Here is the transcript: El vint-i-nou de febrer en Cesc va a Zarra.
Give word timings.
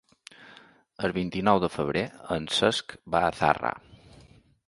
El 1.07 1.13
vint-i-nou 1.17 1.59
de 1.65 1.69
febrer 1.75 2.03
en 2.37 2.49
Cesc 2.55 2.97
va 3.17 3.23
a 3.27 3.31
Zarra. 3.43 3.75